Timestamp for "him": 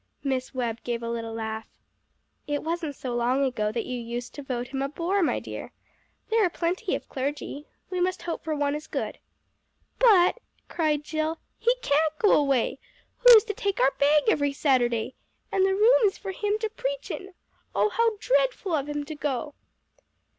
4.69-4.81, 16.31-16.57, 18.89-19.05